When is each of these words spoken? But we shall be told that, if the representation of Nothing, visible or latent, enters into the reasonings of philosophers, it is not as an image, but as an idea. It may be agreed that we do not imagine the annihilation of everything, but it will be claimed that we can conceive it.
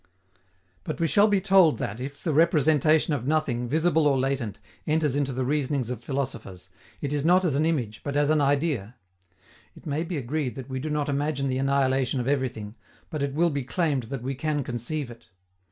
But 0.83 0.99
we 0.99 1.05
shall 1.05 1.27
be 1.27 1.39
told 1.39 1.77
that, 1.77 1.99
if 1.99 2.23
the 2.23 2.33
representation 2.33 3.13
of 3.13 3.27
Nothing, 3.27 3.67
visible 3.67 4.07
or 4.07 4.17
latent, 4.19 4.57
enters 4.87 5.15
into 5.15 5.31
the 5.31 5.45
reasonings 5.45 5.91
of 5.91 6.03
philosophers, 6.03 6.71
it 7.01 7.13
is 7.13 7.23
not 7.23 7.45
as 7.45 7.53
an 7.53 7.67
image, 7.67 8.01
but 8.03 8.17
as 8.17 8.31
an 8.31 8.41
idea. 8.41 8.95
It 9.75 9.85
may 9.85 10.03
be 10.03 10.17
agreed 10.17 10.55
that 10.55 10.69
we 10.69 10.79
do 10.79 10.89
not 10.89 11.07
imagine 11.07 11.49
the 11.49 11.59
annihilation 11.59 12.19
of 12.19 12.27
everything, 12.27 12.73
but 13.11 13.21
it 13.21 13.35
will 13.35 13.51
be 13.51 13.63
claimed 13.63 14.05
that 14.05 14.23
we 14.23 14.33
can 14.33 14.63
conceive 14.63 15.11
it. 15.11 15.27